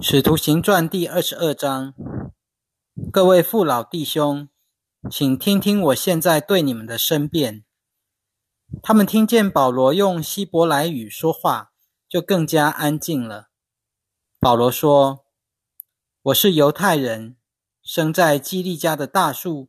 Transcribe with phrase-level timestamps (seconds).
[0.02, 1.92] 《使徒行传》第二十二章，
[3.12, 4.48] 各位父老弟兄，
[5.10, 7.66] 请听听我现在对你们的申辩。
[8.82, 11.72] 他们听见保罗用希伯来语说话，
[12.08, 13.50] 就更加安静了。
[14.38, 15.26] 保罗说
[16.32, 17.36] ：“我是犹太人，
[17.82, 19.68] 生在基利家的大树，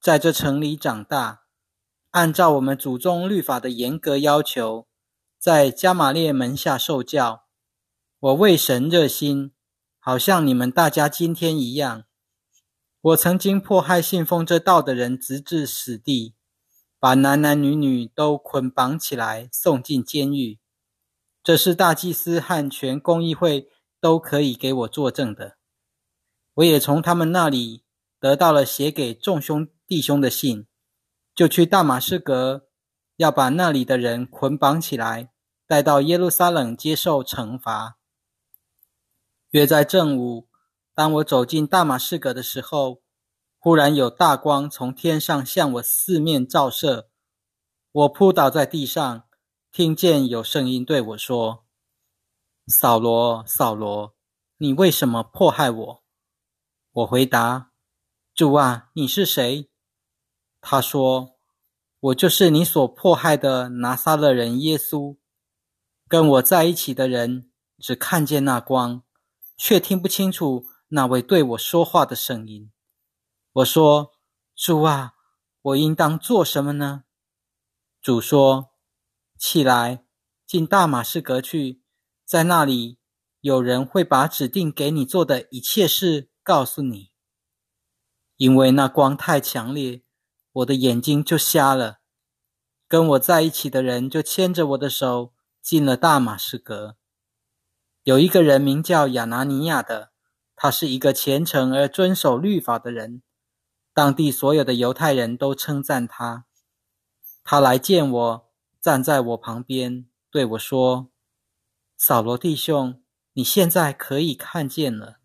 [0.00, 1.42] 在这城里长大，
[2.12, 4.88] 按照我们祖宗律法的严格要求，
[5.38, 7.44] 在加玛列门下受教。
[8.18, 9.52] 我为神热心。”
[10.08, 12.04] 好像你们大家今天一样，
[13.02, 16.34] 我曾经迫害信奉这道的人，直至死地，
[16.98, 20.58] 把男男女女都捆绑起来送进监狱。
[21.42, 23.68] 这是大祭司和全公议会
[24.00, 25.58] 都可以给我作证的。
[26.54, 27.84] 我也从他们那里
[28.18, 30.66] 得到了写给众兄弟兄的信，
[31.34, 32.66] 就去大马士革，
[33.16, 35.28] 要把那里的人捆绑起来，
[35.66, 37.97] 带到耶路撒冷接受惩罚。
[39.50, 40.46] 约在正午，
[40.94, 43.00] 当我走进大马士革的时候，
[43.58, 47.08] 忽然有大光从天上向我四面照射，
[47.90, 49.24] 我扑倒在地上，
[49.72, 51.64] 听见有声音对我说
[52.68, 54.14] ：“扫罗，扫罗，
[54.58, 56.04] 你为什么迫害我？”
[56.92, 57.72] 我回答
[58.36, 59.70] ：“主啊，你是谁？”
[60.60, 61.38] 他说
[62.00, 65.16] ：“我就是你所迫害的拿撒勒人耶稣。
[66.06, 69.02] 跟我在一起的人只看见那光。”
[69.58, 72.70] 却听不清楚那位对我说话的声音。
[73.52, 74.12] 我说
[74.54, 75.14] ：“主啊，
[75.60, 77.02] 我应当做什么呢？”
[78.00, 78.70] 主说
[79.36, 80.04] ：“起来，
[80.46, 81.82] 进大马士革去，
[82.24, 82.98] 在那里
[83.40, 87.10] 有人会把指定给你做的一切事告诉你。
[88.36, 90.04] 因为那光太强烈，
[90.52, 91.98] 我的眼睛就瞎了。
[92.86, 96.96] 跟我在一起的人就牵着我的手进了大马士革。”
[98.08, 100.12] 有一个人名叫亚拿尼亚的，
[100.56, 103.20] 他是一个虔诚而遵守律法的人，
[103.92, 106.46] 当地所有的犹太人都称赞他。
[107.44, 111.10] 他来见我，站在我旁边，对我说
[111.98, 113.02] ：“扫罗弟兄，
[113.34, 115.18] 你现在可以看见了。”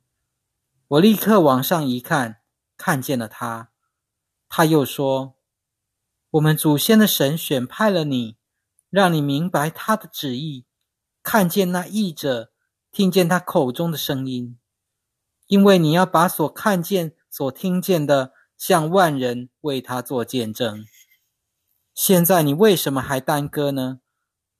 [0.89, 2.41] 我立刻往上一看，
[2.75, 3.69] 看见了他。
[4.49, 5.37] 他又说
[6.31, 8.35] ：“我们祖先的神选派了你，
[8.89, 10.65] 让你明白他的旨意，
[11.23, 12.49] 看见那译者。”
[12.93, 14.59] 听见他口中的声音，
[15.47, 20.85] 因为你要把所看见、所听见的向万人为他做见证。
[21.95, 24.01] 现在你为什么还耽搁呢？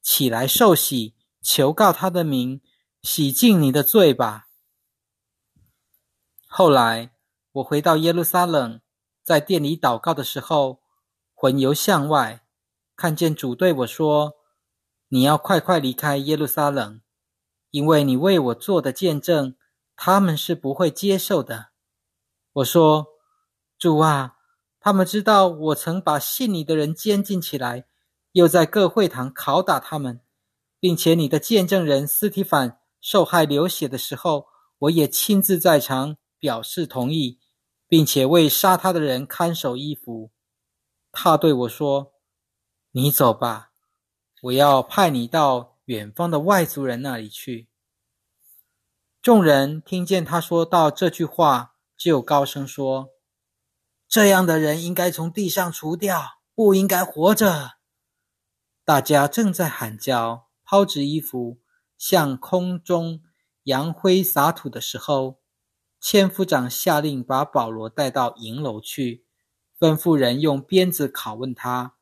[0.01, 1.13] 起来受洗，
[1.43, 2.59] 求告他的名，
[3.03, 4.47] 洗净你的罪吧。
[6.47, 7.11] 后来
[7.51, 8.81] 我回到耶路撒冷，
[9.23, 10.81] 在店里祷告的时候，
[11.35, 12.43] 魂游向外，
[12.95, 14.33] 看见主对我说
[15.09, 16.99] ：“你要快快离开耶路撒冷。”
[17.73, 19.55] 因为你为我做的见证，
[19.95, 21.69] 他们是不会接受的。
[22.53, 23.07] 我说
[23.79, 24.35] ：“主啊，
[24.79, 27.87] 他们知道我曾把信你的人监禁起来，
[28.33, 30.21] 又在各会堂拷打他们，
[30.79, 34.45] 并且你的见证人斯提凡受害流血的时候，
[34.77, 37.39] 我也亲自在场表示同意，
[37.87, 40.29] 并且为杀他的人看守衣服。”
[41.11, 42.13] 他对我说
[42.93, 43.71] ：“你走吧，
[44.43, 47.67] 我要派你到。”远方的外族人那里去。
[49.21, 53.09] 众人听见他说到这句话，就高声说
[54.07, 57.73] ：“这样的人应该从地上除掉，不应该活着。”
[58.85, 61.59] 大家正在喊叫、抛掷衣服、
[61.97, 63.21] 向空中
[63.63, 65.39] 扬灰撒土的时候，
[66.01, 69.25] 千夫长下令把保罗带到营楼去，
[69.79, 71.95] 吩咐人用鞭子拷问他，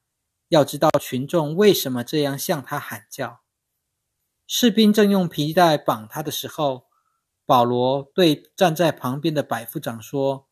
[0.47, 3.41] 要知道群众为什么这样向他喊叫。
[4.53, 6.89] 士兵正用皮带绑他的时候，
[7.45, 10.49] 保罗对站在旁边的百夫长说：“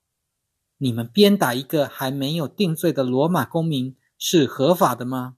[0.79, 5.35] 你们鞭打一个还没有定罪的罗马公民是合法的吗？”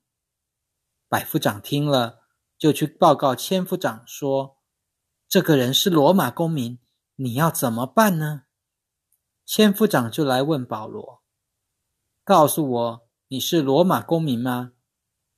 [1.09, 2.19] 百夫长听了，
[2.55, 4.59] 就去报告千夫长说
[5.27, 6.77] ：“这个人是罗马公民，
[7.15, 8.43] 你要怎么办呢？”
[9.43, 11.23] 千夫长就来问保罗
[12.23, 14.73] ：“告诉我，你是罗马公民吗？”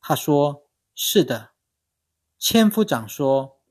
[0.01, 1.51] 他说：“是的。”
[2.45, 3.61] 千夫长说：“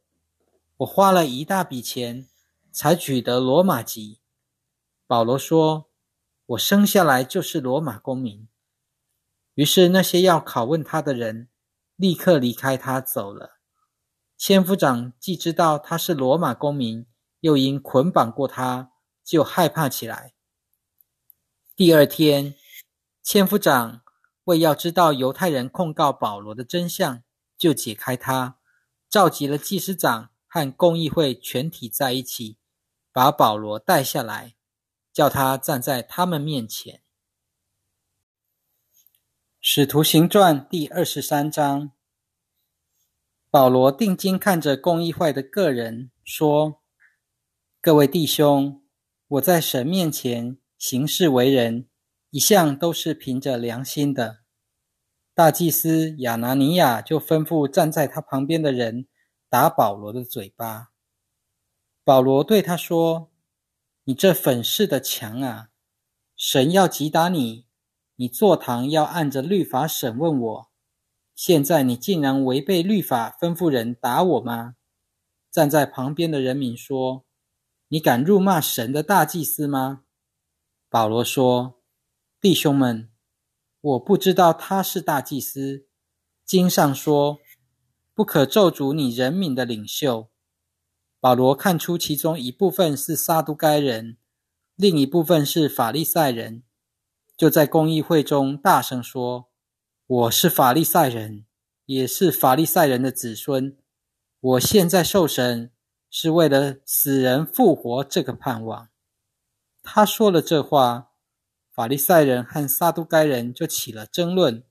[0.79, 2.27] 我花了一大笔钱
[2.73, 4.23] 才取得罗马籍。”
[5.07, 5.91] 保罗说
[6.47, 8.49] ：“我生下来就是罗马公民。”
[9.53, 11.51] 于是那些要拷问他的人
[11.97, 13.59] 立刻离开他走了。
[14.39, 17.05] 千夫长既知道他是罗马公民，
[17.41, 18.93] 又因捆绑过他，
[19.23, 20.33] 就害怕起来。
[21.77, 22.55] 第二天，
[23.23, 24.01] 千夫长
[24.45, 27.23] 为要知道犹太人控告保罗的真相，
[27.59, 28.57] 就解开他。
[29.13, 32.57] 召集了祭司长和公议会全体在一起，
[33.13, 34.55] 把保罗带下来，
[35.13, 37.03] 叫他站在他们面前。
[39.61, 41.93] 使徒行传第二十三章，
[43.51, 46.81] 保罗定睛看着公议会的个人，说
[47.83, 48.83] ：“各位弟兄，
[49.29, 51.87] 我在神面前行事为人，
[52.31, 54.41] 一向都是凭着良心的。”
[55.35, 59.07] 大祭司亚拿尼亚就吩咐站在他旁边的人
[59.49, 60.91] 打保罗的嘴巴。
[62.05, 63.31] 保罗对他说
[64.05, 65.71] ：“你这粉饰的墙啊，
[66.37, 67.67] 神要击打你。”
[68.17, 70.71] 你坐堂要按着律法审问我，
[71.35, 74.77] 现在你竟然违背律法，吩咐人打我吗？
[75.51, 77.25] 站在旁边的人民说
[77.89, 80.05] ：“你敢辱骂神的大祭司吗？”
[80.89, 81.81] 保罗说
[82.41, 83.11] ：“弟兄们，
[83.83, 85.87] 我不知道他是大祭司。
[86.45, 87.39] 经上说，
[88.15, 90.31] 不可咒诅你人民的领袖。”
[91.21, 94.17] 保罗看出其中一部分是撒都该人，
[94.75, 96.65] 另一部分是法利赛人。
[97.37, 99.49] 就在公议会中大声说
[100.07, 101.47] ：“我是法利赛人，
[101.87, 103.77] 也是法利赛人的子孙。
[104.41, 105.71] 我现在受审，
[106.11, 108.89] 是为了死人复活这个盼望。”
[109.85, 111.12] 他说了这话，
[111.75, 114.63] 法利赛人和撒都该人就起了争论，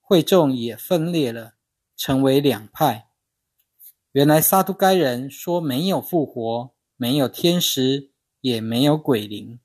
[0.00, 1.54] 会众也分裂了，
[1.96, 3.08] 成为两派。
[4.12, 9.58] 原来撒都该人说没有复活，没有天使，也没有鬼灵。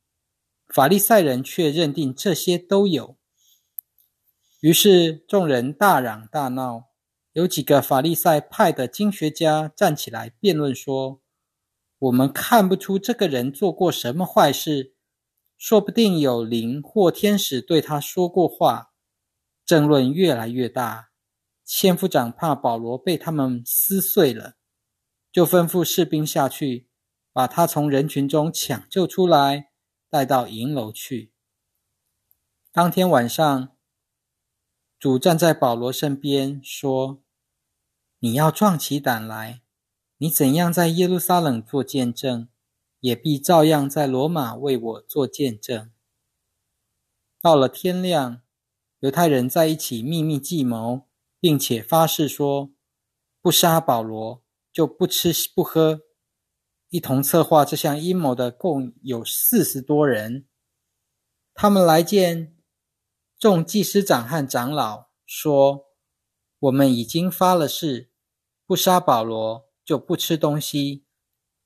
[0.67, 3.15] 法利赛人却认定这些都有，
[4.61, 6.85] 于是众人大嚷大闹。
[7.33, 11.21] 有几个法利赛派的经学家站起来辩论说
[11.99, 14.95] ：“我们看不出这个人做过什么坏事，
[15.61, 18.93] 说不定有灵或天使对他说过话。”
[19.63, 21.11] 争论越来越大，
[21.63, 24.55] 千夫长怕保罗被他们撕碎了，
[25.31, 26.87] 就吩咐士兵下去，
[27.31, 29.67] 把他从人群中抢救出来。
[30.11, 31.31] 带到营楼去。
[32.73, 33.77] 当天晚上，
[34.99, 37.23] 主站在保罗身边说
[38.19, 39.61] ：“你要壮起胆来，
[40.17, 42.49] 你怎样在耶路撒冷做见证，
[43.01, 45.91] 也必照样在罗马为我做见证。”
[47.41, 48.41] 到了天亮，
[48.99, 51.07] 犹太人在一起秘密计谋，
[51.39, 52.71] 并且发誓说
[53.41, 56.03] ：“不杀保罗，就不吃不喝。”
[56.89, 60.45] 一同策划这项阴谋的共有四十多人，
[61.53, 62.57] 他们来见
[63.39, 65.85] 众祭司长和长老，说
[66.59, 68.11] ：“我们已经发了誓，
[68.65, 71.05] 不杀保罗就不吃东西。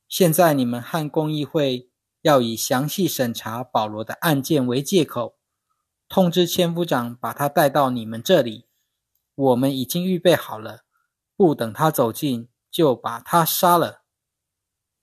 [0.08, 1.90] 现在你们和公议会
[2.22, 5.36] 要以详细审查保罗的案件为借口，
[6.08, 8.68] 通知千夫长把他带到你们这里。
[9.34, 10.82] 我们已经预备好了，
[11.36, 14.04] 不等他走近，就把他杀了。”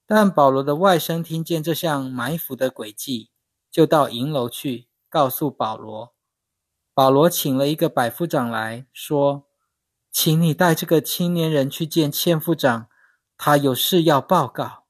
[0.06, 3.30] 但保罗的外甥听见这项埋伏的诡计，
[3.70, 6.14] 就到银楼去告诉保罗。
[6.94, 9.46] 保罗请了一个百夫长来说
[10.12, 12.88] ：“请你带这个青年人去见千夫长，
[13.36, 14.81] 他有事要报告。”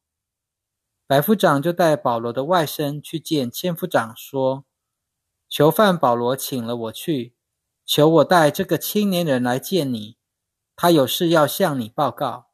[1.13, 4.65] 百夫长就带保罗的外甥去见千夫长，说
[5.47, 7.37] ：“囚犯保罗请了我去，
[7.85, 10.17] 求我带这个青年人来见你，
[10.75, 12.47] 他有事要向你报告。”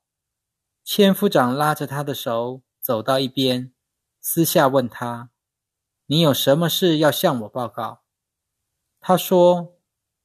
[0.83, 3.73] 千夫长拉着他的手走到一边，
[4.21, 5.31] 私下问他
[6.07, 8.01] ：“你有什么事要向我报告？”
[8.99, 9.77] 他说：“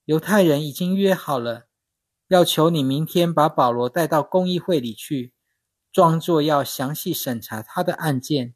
[0.06, 1.68] 犹太人已经约好了，
[2.30, 5.36] 要求你明天把保罗带到公议会里去，
[5.94, 8.56] 装作要详细审查他的案件。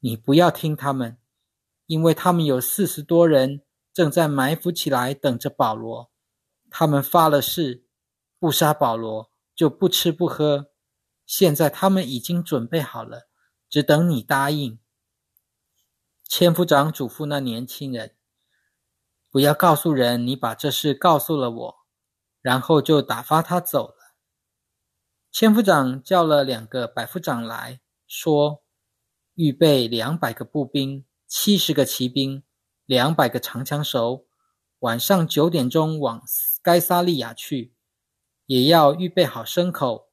[0.00, 1.18] 你不要听他们，
[1.86, 6.12] 因为他们有四十多人正在埋伏起来等着保罗。
[6.70, 7.86] 他们发了誓，
[8.38, 10.70] 不杀保罗就不吃不喝。”
[11.26, 13.28] 现在他们已经准备好了，
[13.68, 14.78] 只等你答应。
[16.24, 18.14] 千夫长嘱咐那年轻人
[19.30, 21.74] ：“不要告诉人你把这事告诉了我。”
[22.40, 23.97] 然后就打发他走了。
[25.30, 28.62] 千夫长叫了两个百夫长来说
[29.34, 32.42] ：“预备两百个步兵，七十个骑兵，
[32.86, 34.26] 两百个长枪手，
[34.80, 36.22] 晚上九点钟往
[36.62, 37.74] 该萨利亚去，
[38.46, 40.06] 也要预备好牲口。”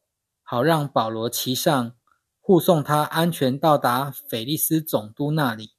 [0.47, 1.95] 好让保罗骑上，
[2.39, 5.71] 护送他安全到达菲利斯总督那里。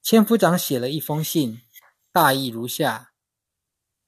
[0.00, 1.60] 千夫长写了一封信，
[2.10, 3.12] 大意如下：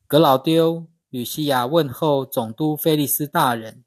[0.06, 3.84] 格老丢、吕西亚问候总督菲利斯大人。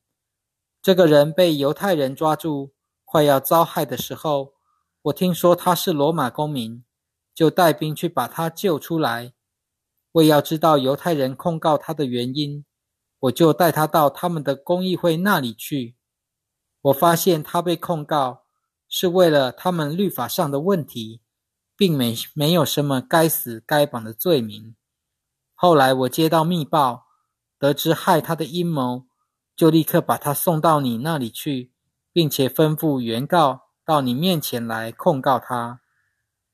[0.84, 2.74] 这个人被犹太人抓住，
[3.06, 4.56] 快要遭害的时候，
[5.04, 6.84] 我听说他是罗马公民，
[7.34, 9.34] 就带兵去把他救出来。
[10.12, 12.66] 为要知道犹太人控告他的原因。
[13.22, 15.96] 我就带他到他们的公议会那里去。
[16.82, 18.44] 我发现他被控告
[18.90, 21.22] 是为了他们律法上的问题，
[21.78, 24.76] 并没没有什么该死该绑的罪名。
[25.56, 27.06] 后来我接到密报，
[27.58, 29.06] 得知害他的阴谋，
[29.56, 31.72] 就立刻把他送到你那里去，
[32.12, 35.82] 并且吩咐原告到你面前来控告他。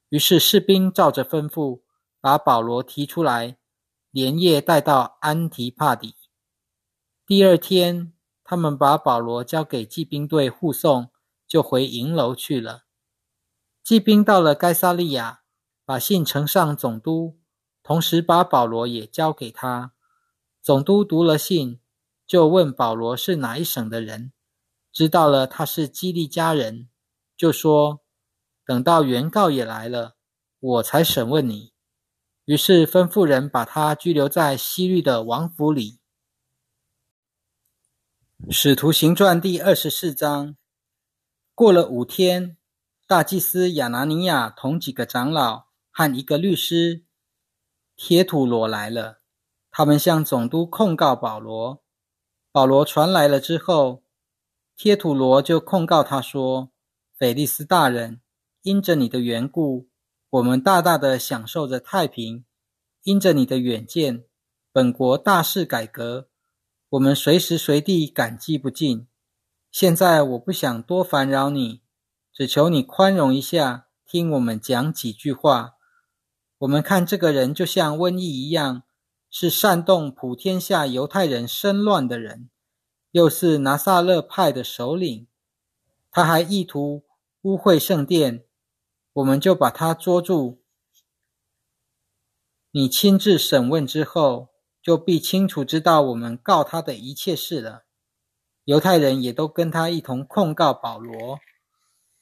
[0.09, 1.81] 于是士兵照着吩咐，
[2.19, 3.57] 把保罗提出来，
[4.11, 6.15] 连夜带到安提帕底。
[7.25, 8.11] 第二天，
[8.43, 11.11] 他们把保罗交给骑兵队护送，
[11.47, 12.85] 就回营楼去了。
[13.83, 15.41] 骑兵到了该萨利亚，
[15.85, 17.39] 把信呈上总督，
[17.83, 19.93] 同时把保罗也交给他。
[20.61, 21.79] 总督读了信，
[22.29, 24.31] 就问保罗是哪一省的人，
[24.93, 26.87] 知道了他是基利家人，
[27.35, 28.01] 就说
[28.63, 30.15] ：“等到原告也来了，
[30.59, 31.73] 我才审问你。”
[32.45, 36.01] 于是吩咐人把他拘留在西律的王府里。
[38.51, 40.55] 使徒行传第二十四章，
[41.55, 42.57] 过了五天，
[43.07, 47.05] 大祭司亚拿尼亚同几个长老和一个律师
[47.95, 49.21] 铁土罗来了。
[49.71, 51.83] 他们向总督控告保罗。
[52.51, 54.03] 保罗传来了之后，
[54.75, 56.71] 贴土罗就控告他说
[57.17, 58.21] ：“菲利斯大人，
[58.63, 59.87] 因着你的缘故，
[60.31, 62.43] 我们大大的享受着太平；
[63.03, 64.23] 因着你的远见，
[64.71, 66.27] 本国大事改革。”
[66.89, 69.07] 我们随时随地感激不尽。
[69.69, 71.81] 现在我不想多烦扰你，
[72.33, 75.75] 只求你宽容一下，听我们讲几句话。
[76.57, 78.81] 我们看这个人就像瘟疫一样，
[79.29, 82.49] 是煽动普天下犹太人生乱的人，
[83.11, 85.27] 又是拿撒勒派的首领。
[86.11, 87.03] 他还意图
[87.41, 88.45] 污秽圣殿，
[89.13, 90.61] 我们就把他捉住。
[92.71, 94.49] 你亲自审问之后。
[94.81, 97.83] 就必清楚知道我们告他的一切事了。
[98.63, 101.37] 犹太人也都跟他一同控告保罗，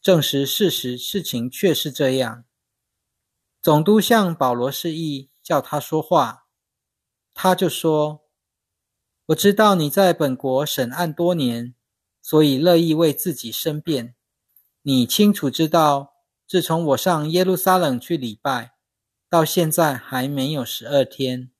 [0.02, 2.46] 证实事实，事情却是这样。
[3.62, 6.47] 总督向保罗示意，叫他说话，
[7.40, 8.24] 他就说
[9.28, 11.76] ：“我知道你在本国审案多年，
[12.20, 14.16] 所以乐意为自己申辩。
[14.82, 16.16] 你清楚知道，
[16.48, 18.72] 自从我上耶路撒冷去礼拜，
[19.30, 21.52] 到现在还没有十二天。”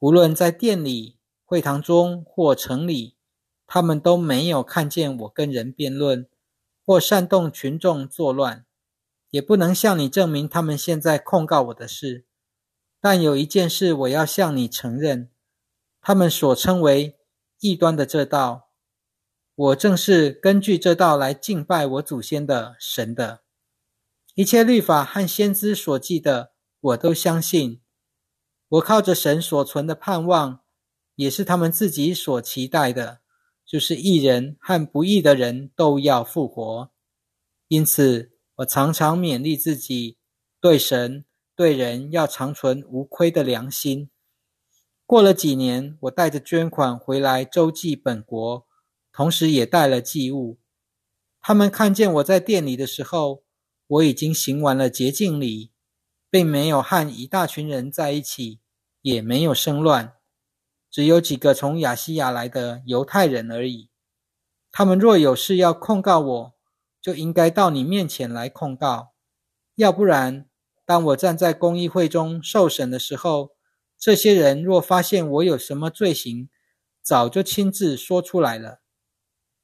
[0.00, 3.18] 无论在店里、会堂中或城里，
[3.66, 6.26] 他们都没有看见我跟人辩论，
[6.86, 8.64] 或煽动群众作乱，
[9.28, 12.24] 也不能向你证明他们现在控告我的事。
[13.04, 15.28] 但有一件事我要向你承认：
[16.00, 17.18] 他们所称为
[17.60, 18.70] 异端的这道，
[19.54, 23.42] 我正是根据这道来敬拜我祖先的神的。
[24.34, 27.82] 一切律法和先知所记的，我都相信。
[28.68, 30.60] 我靠着神所存的盼望，
[31.16, 33.20] 也是他们自己所期待的，
[33.66, 36.90] 就是义人和不义的人都要复活。
[37.68, 40.16] 因此，我常常勉励自己，
[40.58, 44.10] 对神、对人要长存无亏的良心。
[45.06, 48.66] 过了几年，我带着捐款回来周济本国，
[49.12, 50.58] 同时也带了祭物。
[51.40, 53.42] 他们看见我在店里的时候，
[53.86, 55.72] 我已经行完了洁净礼，
[56.30, 58.60] 并没有和一大群人在一起。
[59.04, 60.14] 也没有生乱，
[60.90, 63.90] 只有几个从亚细亚来的犹太人而已。
[64.72, 66.54] 他们若有事要控告我，
[67.02, 69.12] 就应该到你面前来控告；
[69.74, 70.48] 要不然，
[70.84, 73.52] 当我站在公议会中受审的时候，
[73.98, 76.48] 这些人若发现我有什么罪行，
[77.02, 78.80] 早就亲自说出来了。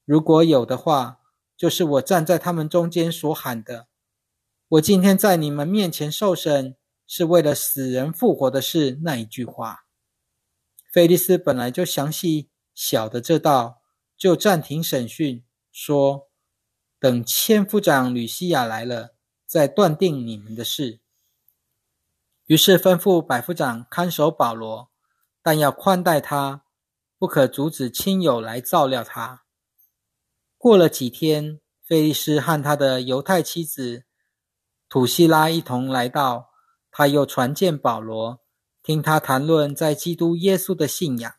[0.04, 1.20] 如果有的话，
[1.56, 3.88] 就是我站在他们中间所喊的
[4.68, 6.76] ：“我今天在你们面前受审。”
[7.12, 9.80] 是为了死人复活的事那一句话，
[10.92, 13.82] 菲利斯本来就详细晓得这道，
[14.16, 16.28] 就暂停审讯，说
[17.00, 21.00] 等千夫长吕西亚来了，再断定你们的事。
[22.50, 24.90] 于是吩咐百夫长看守保罗，
[25.40, 26.64] 但要宽待他，
[27.16, 29.44] 不可阻止亲友来照料他。
[30.58, 34.02] 过了几天，菲利斯和他的犹太妻子
[34.88, 36.50] 土西拉一同来到。
[36.90, 38.40] 他又传见保罗，
[38.82, 41.32] 听他谈论在基督耶稣的信仰。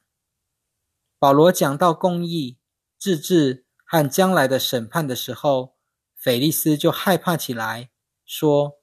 [1.20, 2.58] 保罗讲到公义、
[2.98, 5.76] 自治和将来的审判的时候，
[6.16, 7.92] 腓利斯就害怕起来，
[8.26, 8.78] 说：“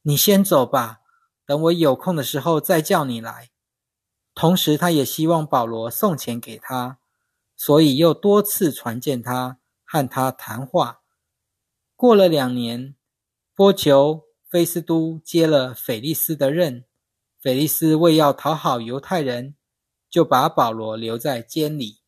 [0.00, 1.02] 你先走吧，
[1.46, 3.50] 等我有空的时候再叫你来。”
[4.34, 6.98] 同时，他也希望保罗送钱给他，
[7.56, 11.00] 所以又多次传见他，和他谈话。
[11.94, 12.94] 过了两年，
[13.54, 14.26] 波求。
[14.48, 16.84] 菲斯都接了腓利斯的任，
[17.40, 19.56] 腓利斯为要讨好犹太人，
[20.08, 21.98] 就把保罗留在监里。